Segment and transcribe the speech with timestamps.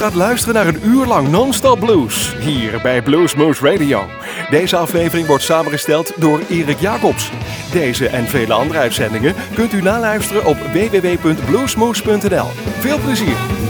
[0.00, 2.34] gaat luisteren naar een uur lang non-stop blues.
[2.38, 4.08] Hier bij Bluesmoose Radio.
[4.50, 7.30] Deze aflevering wordt samengesteld door Erik Jacobs.
[7.72, 12.46] Deze en vele andere uitzendingen kunt u naluisteren op www.bluesmoose.nl.
[12.78, 13.69] Veel plezier!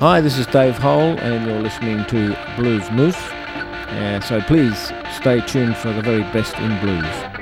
[0.00, 3.16] Hi, this is Dave Hole, and you're listening to Blues Moose.
[3.16, 7.37] Uh, so please stay tuned for the very best in blues.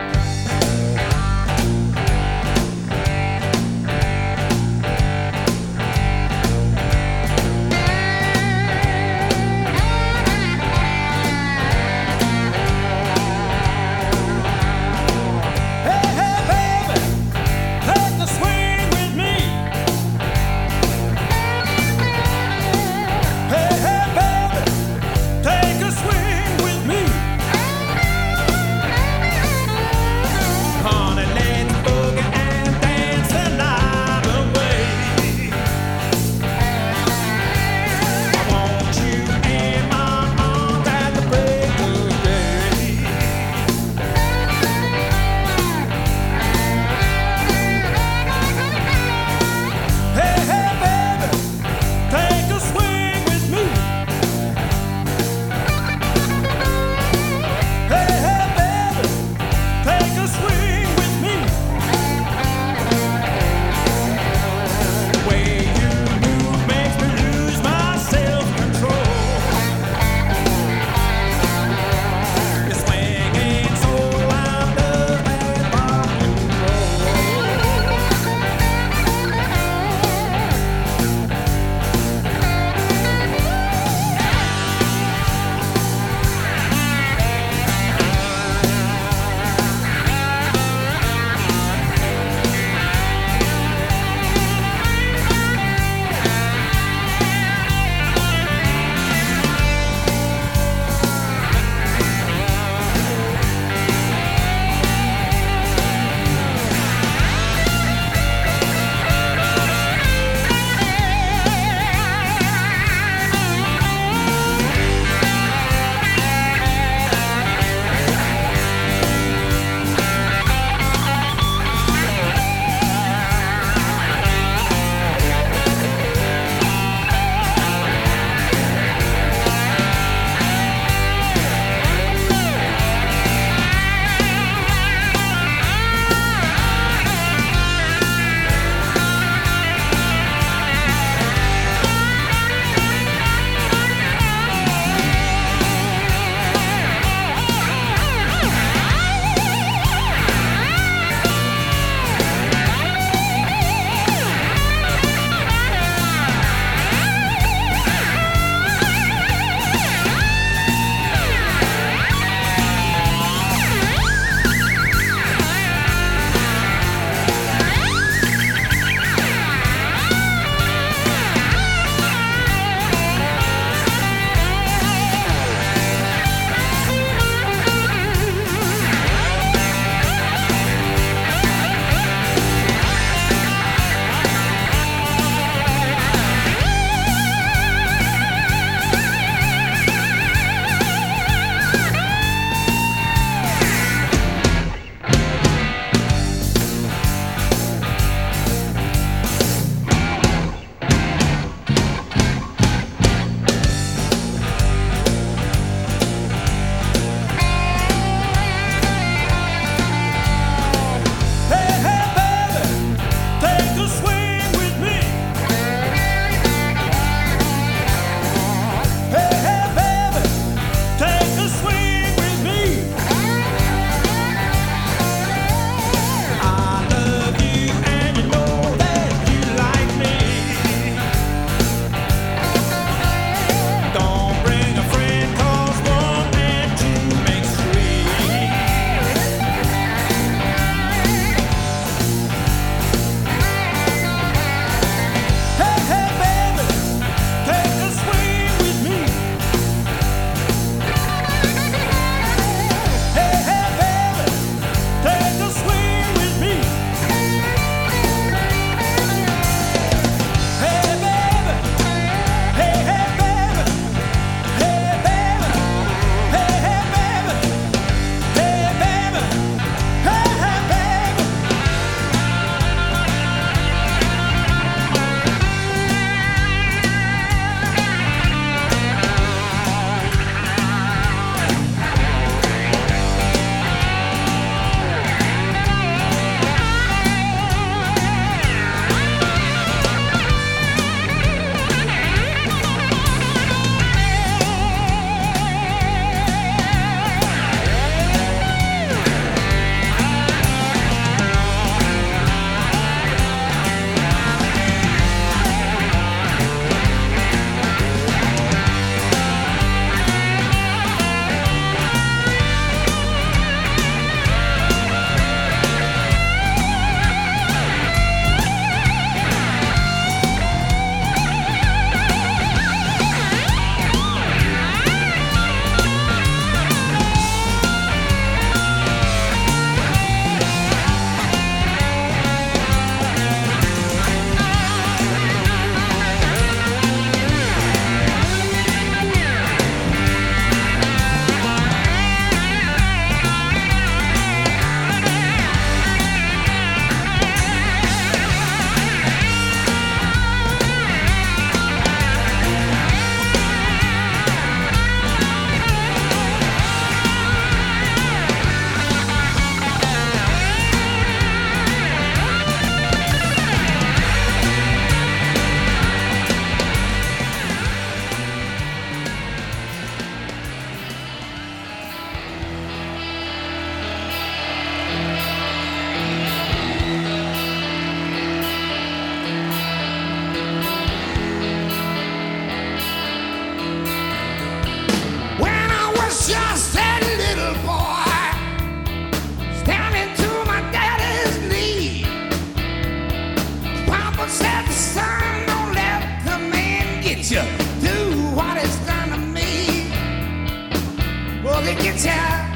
[401.74, 402.52] guitar.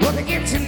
[0.00, 0.63] Well, get guitar.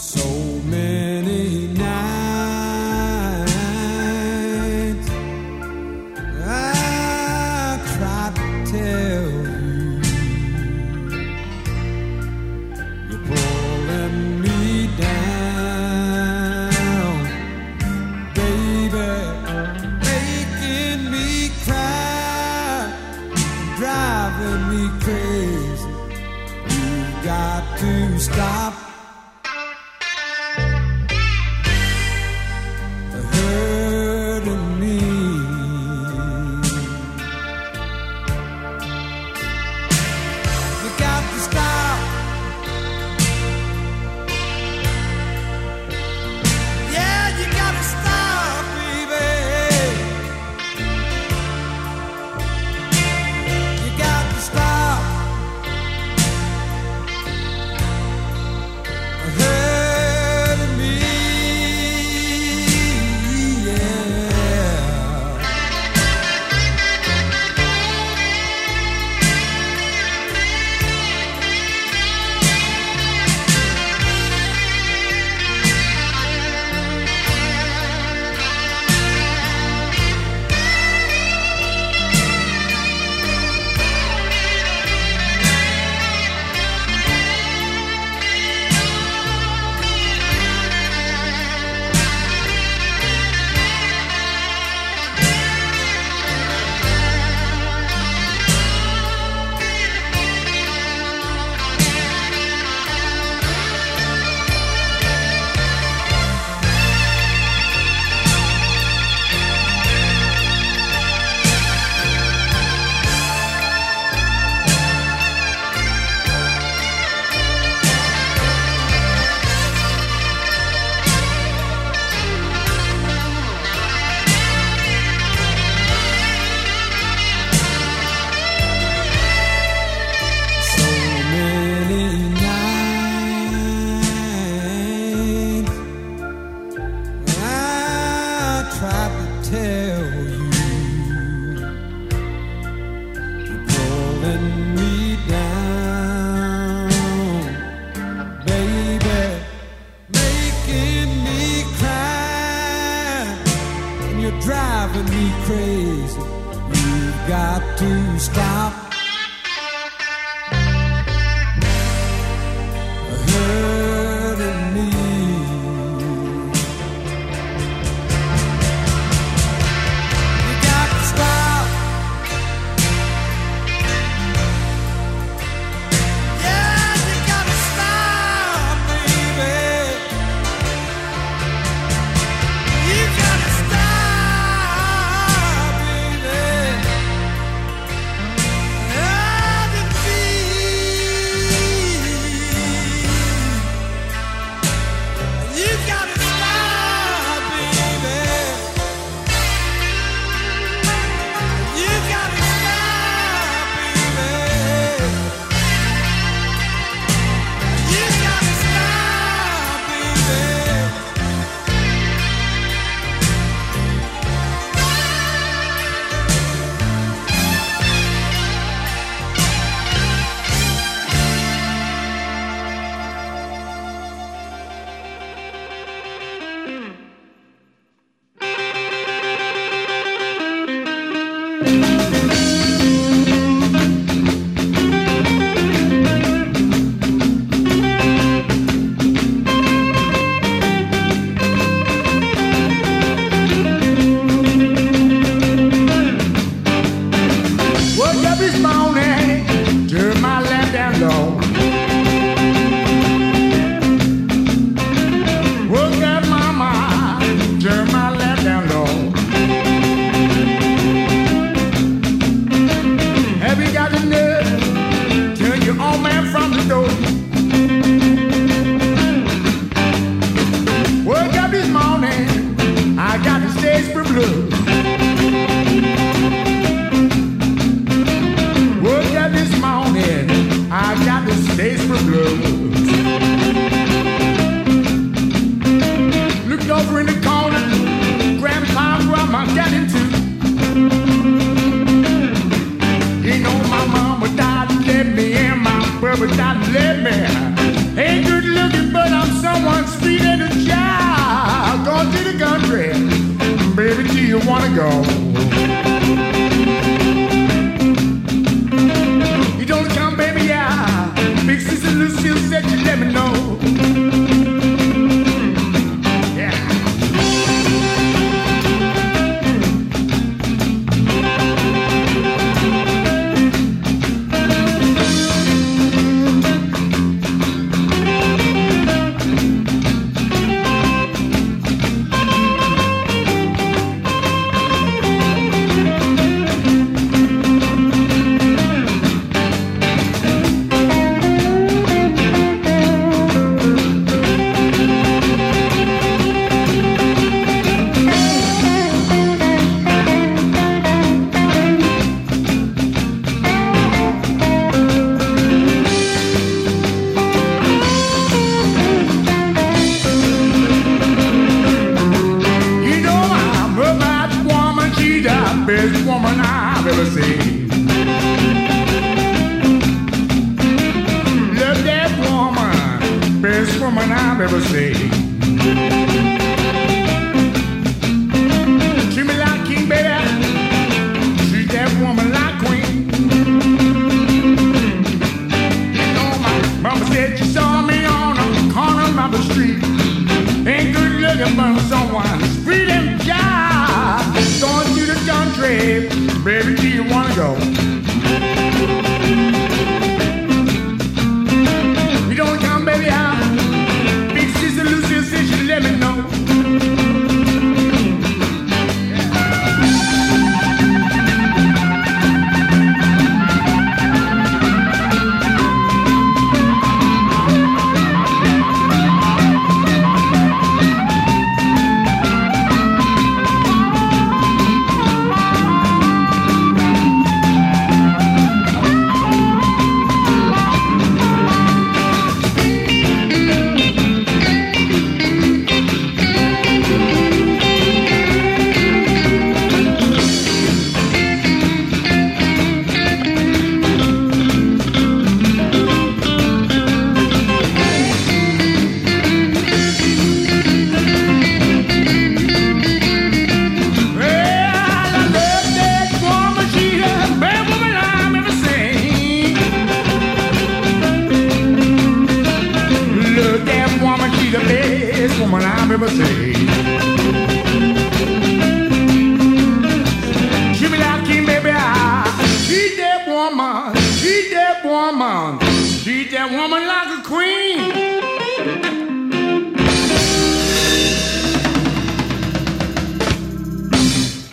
[0.00, 0.89] Baby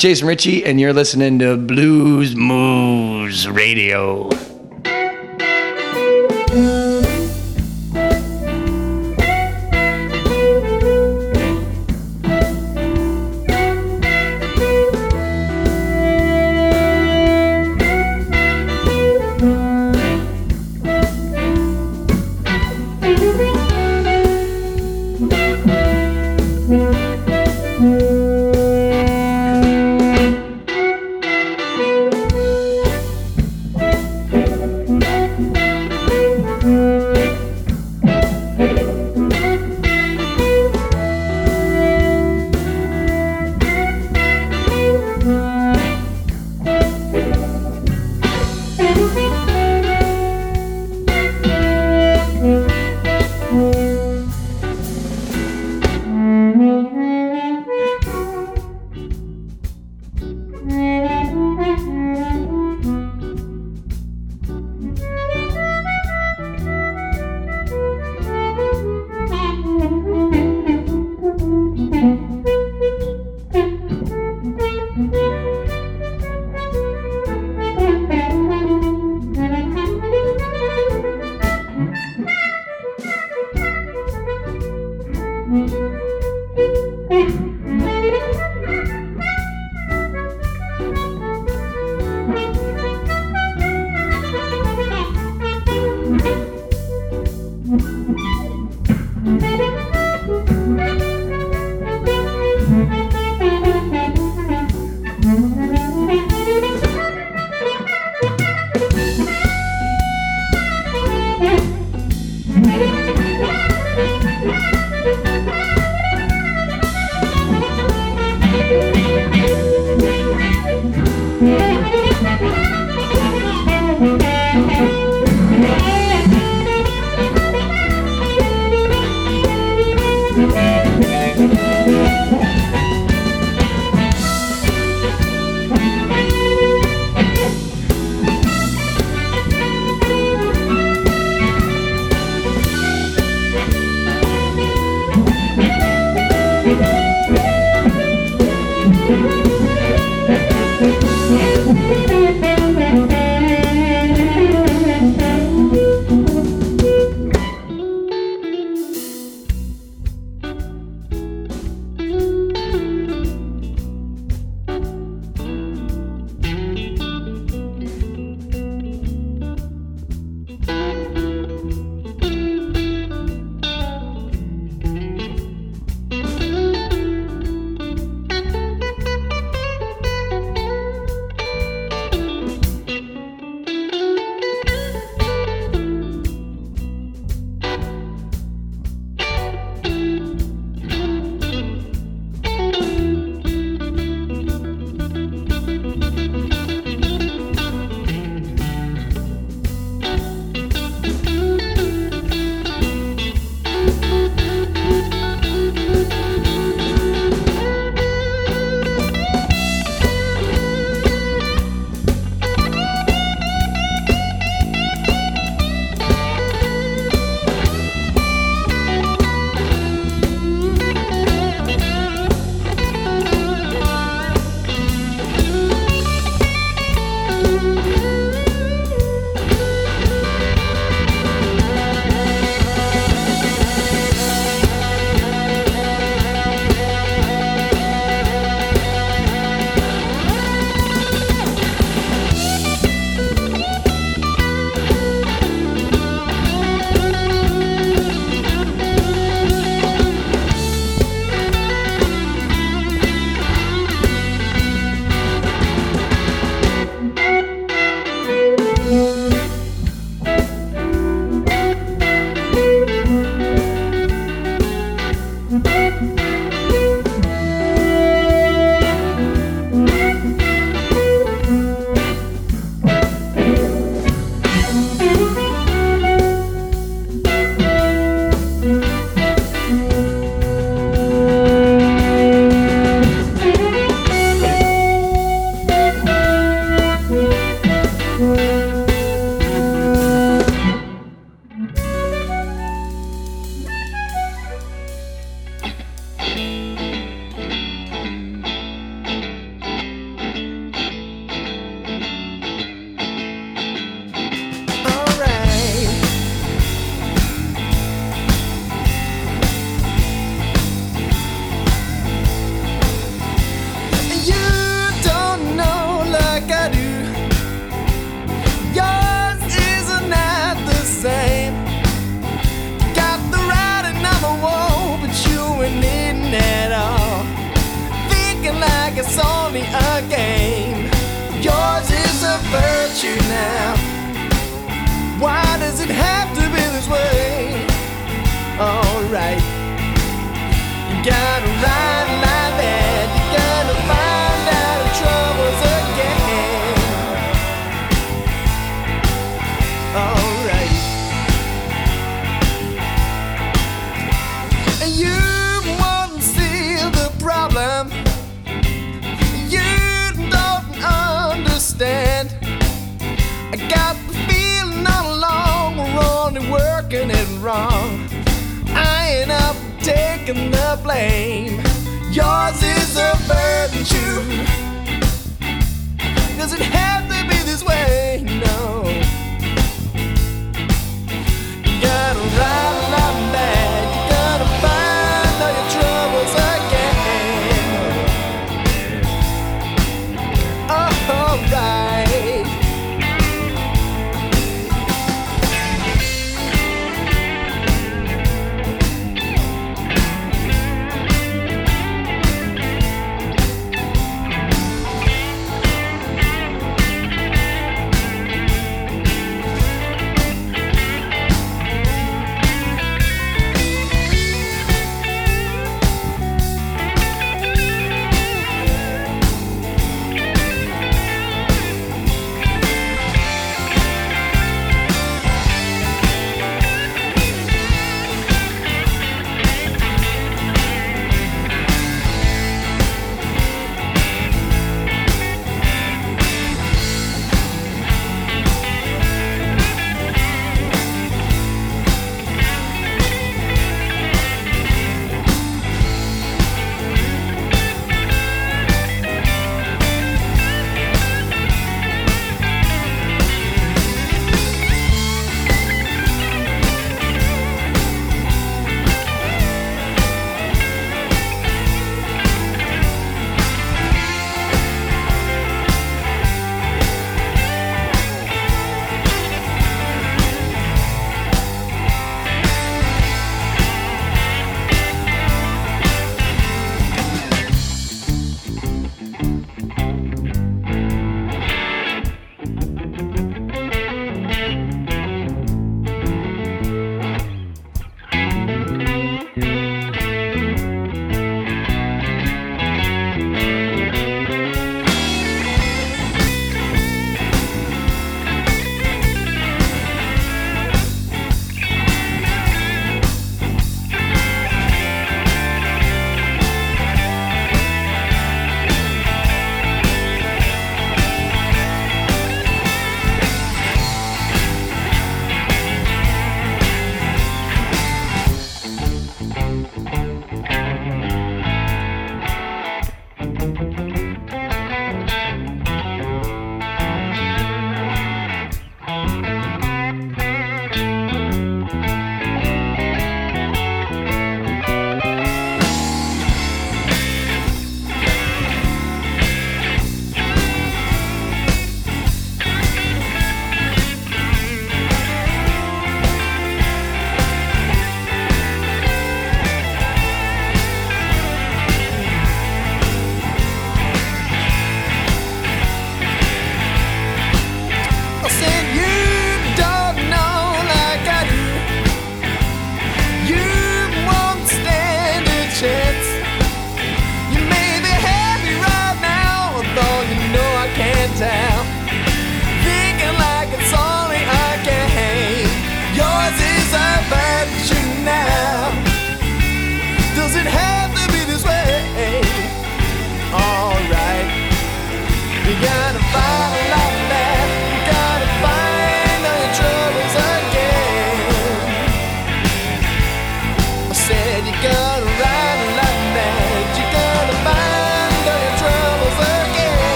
[0.00, 4.30] Jason Ritchie, and you're listening to Blues Moose Radio.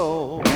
[0.00, 0.49] Soul.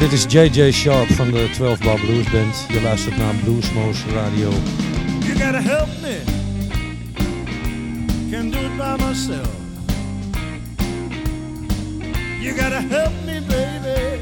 [0.00, 2.66] Dit is JJ Sharp van de 12 Bar Blues Band.
[2.68, 4.50] Je luistert naar Bluesmoose Radio.
[5.18, 6.18] You gotta help me.
[8.30, 9.48] Can't do it by myself.
[12.40, 14.20] You gotta help me, baby.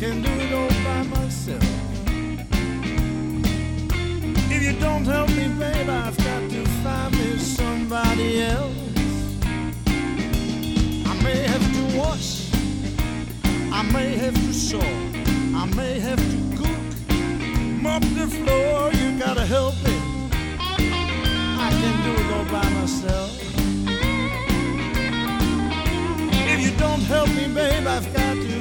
[0.00, 1.64] Can't do it all by myself.
[4.48, 8.85] If you don't help me, baby, I've got to find me somebody else.
[13.92, 14.80] May have to sew.
[14.80, 16.84] I may have to cook.
[17.82, 18.92] Mop the floor.
[18.92, 19.96] You gotta help me.
[21.58, 23.30] I can't do it all by myself.
[26.52, 28.55] If you don't help me, babe, I've got to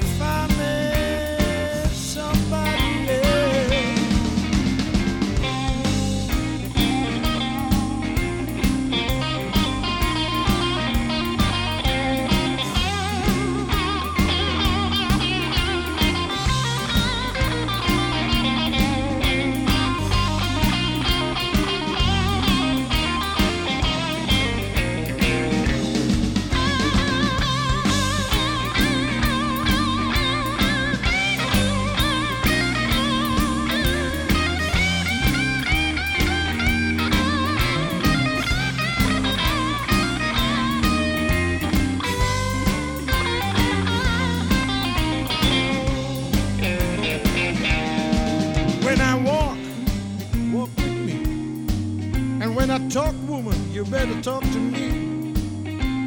[54.06, 55.34] better talk to me.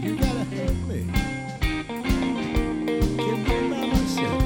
[0.07, 1.01] You gotta help me.
[3.16, 4.42] Can't do by myself.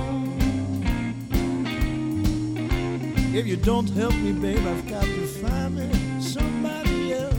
[3.34, 5.90] If you don't help me, babe, I've got to find me
[6.20, 7.34] somebody else.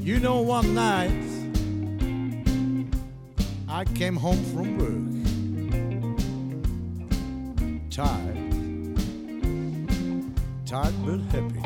[0.00, 1.12] You know, one night
[3.68, 5.02] I came home from work
[7.90, 8.45] tired,
[10.76, 11.60] tired but happy.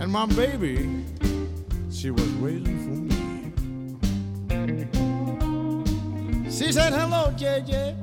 [0.00, 1.04] And my baby,
[1.90, 3.14] she was waiting for me.
[6.50, 7.96] She said, Hello, JJ.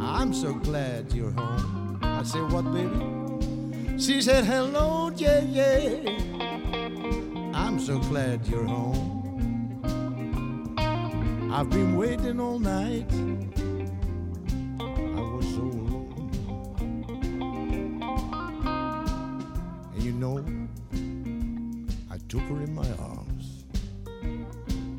[0.00, 2.00] I'm so glad you're home.
[2.02, 3.98] I said, What, baby?
[3.98, 5.64] She said, Hello, JJ.
[7.54, 9.12] I'm so glad you're home.
[11.52, 13.06] I've been waiting all night.
[22.36, 23.64] Took her in my arms.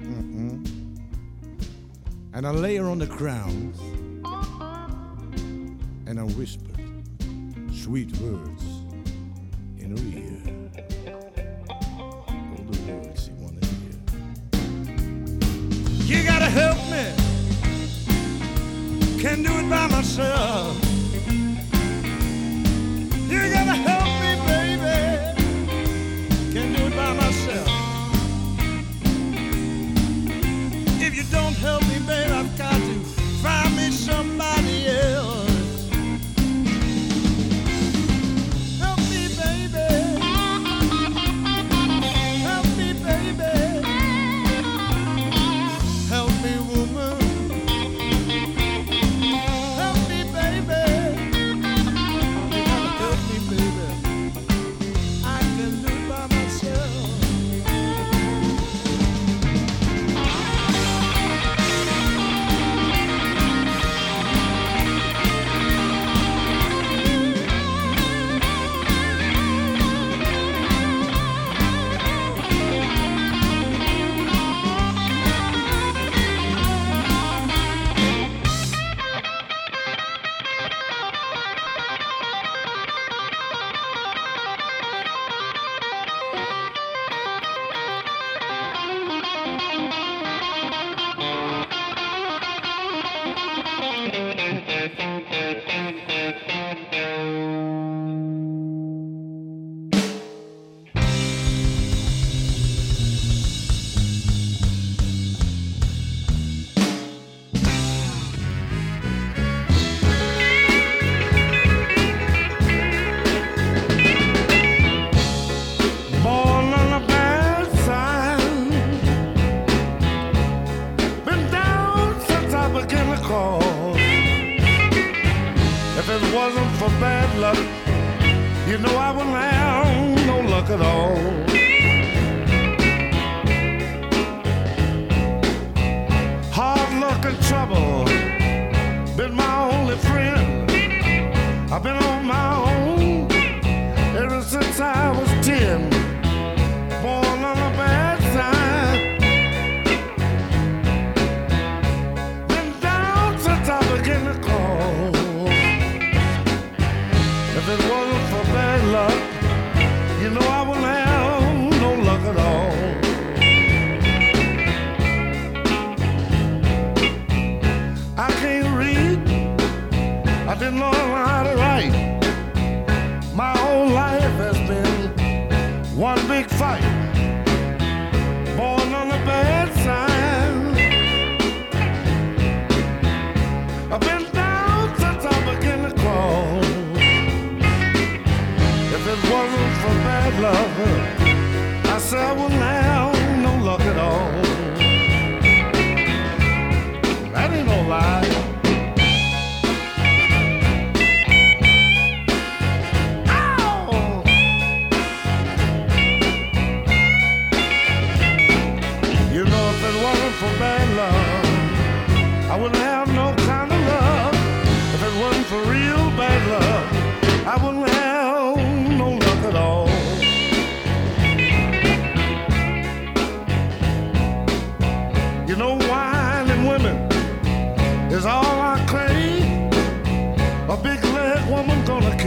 [0.02, 0.66] Mhm.
[2.34, 3.76] And I lay her on the ground.
[6.08, 6.80] And I whispered
[7.72, 8.64] sweet words
[9.78, 10.42] in her ear.
[11.70, 13.98] All the words she wanted to hear.
[16.10, 17.06] You gotta help me.
[19.22, 20.47] Can't do it by myself.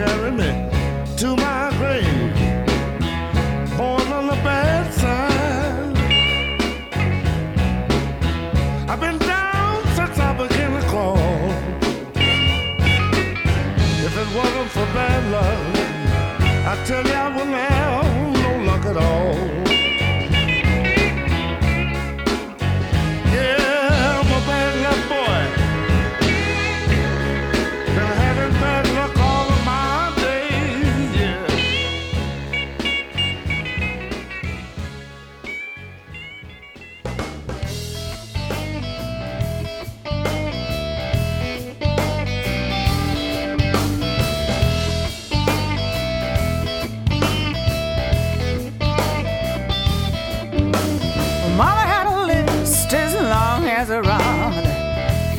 [0.00, 0.50] Carry me
[1.20, 2.34] to my grave.
[3.76, 5.96] Born on the bad side.
[8.90, 11.18] I've been down since I began to crawl.
[14.06, 15.60] If it wasn't for bad luck,
[16.70, 18.08] I tell you I wouldn't have
[18.44, 19.29] no luck at all.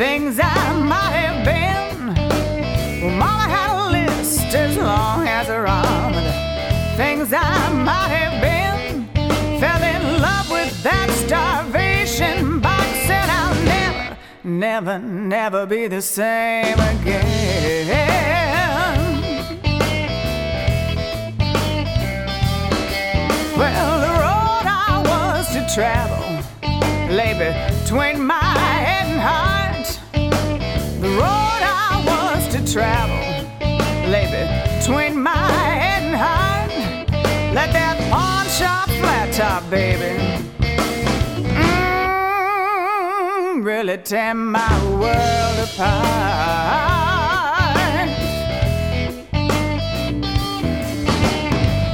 [0.08, 2.16] Things I might have been.
[3.02, 6.34] Well, Mama had a list as long as arm the
[6.97, 9.06] things I might have been.
[9.62, 16.80] Fell in love with that starvation box, said I'll never, never, never be the same
[16.93, 17.88] again.
[23.56, 26.26] Well, the road I was to travel
[27.16, 28.70] lay between my and.
[31.02, 33.18] The road I was to travel
[34.12, 36.70] lay between my head and heart.
[37.56, 40.20] Let that pawn shop flat top, baby,
[43.10, 46.12] mm, really tear my world apart.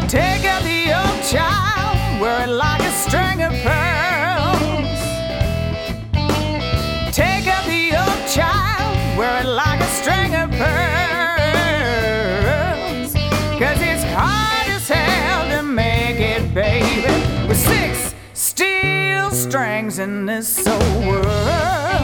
[0.09, 3.46] Take out the young child, wear it like a string
[20.37, 21.96] this old world.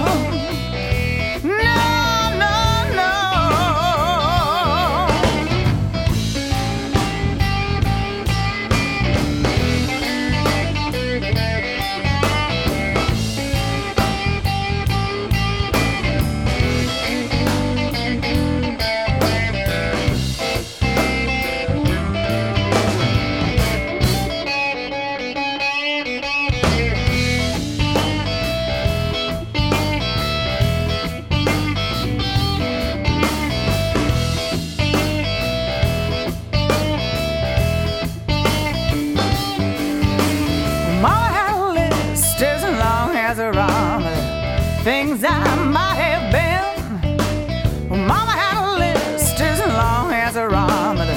[45.24, 48.06] Things I might have been.
[48.08, 50.52] Mama had a list as long as of
[50.98, 51.16] the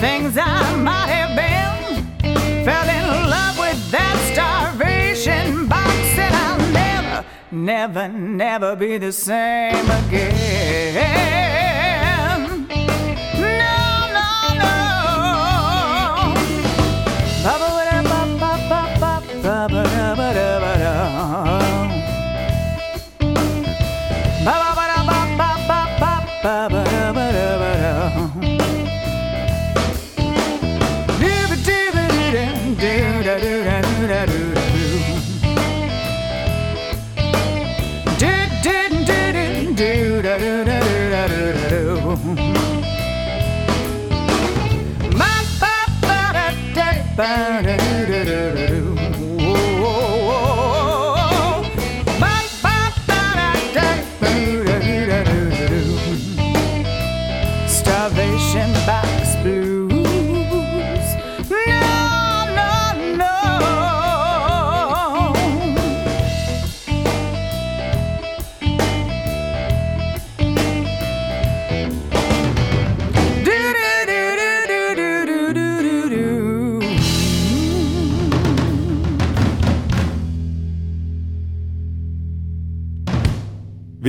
[0.00, 2.64] things I might have been.
[2.64, 9.90] Fell in love with that starvation box, said I'll never, never, never be the same
[9.90, 11.53] again.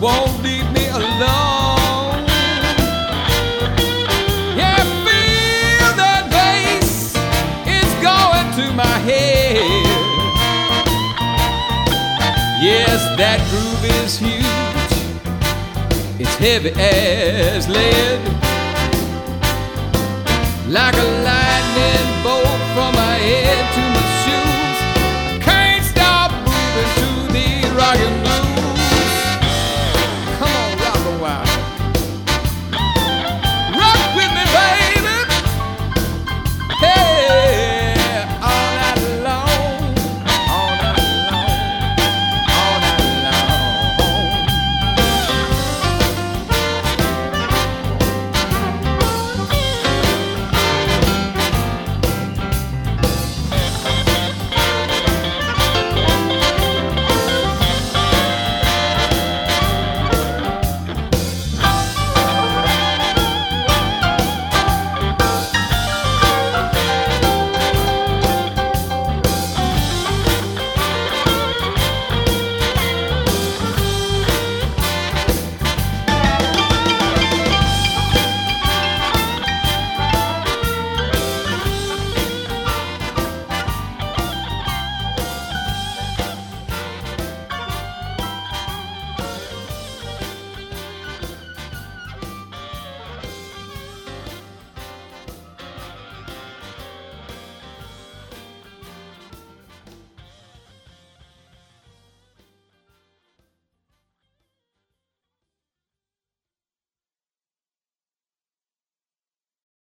[0.00, 2.24] won't leave me alone.
[4.56, 7.16] Yeah, feel that bass
[7.66, 9.86] is going to my head.
[12.62, 14.44] Yes, that groove is huge.
[16.20, 18.20] It's heavy as lead,
[20.68, 21.47] like a light.